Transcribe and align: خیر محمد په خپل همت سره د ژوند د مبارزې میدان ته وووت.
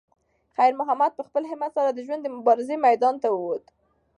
خیر 0.55 0.73
محمد 0.79 1.11
په 1.15 1.23
خپل 1.27 1.43
همت 1.51 1.71
سره 1.77 1.89
د 1.91 1.99
ژوند 2.05 2.21
د 2.23 2.27
مبارزې 2.37 2.75
میدان 2.85 3.15
ته 3.23 3.27
وووت. 3.31 3.65